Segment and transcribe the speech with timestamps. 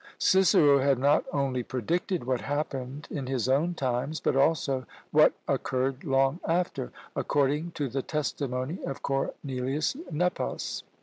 [0.17, 6.03] Cicero had not only predicted what happened in his own times, but also what occurred
[6.03, 10.83] long after, according to the testimony of Cornelius Nepos.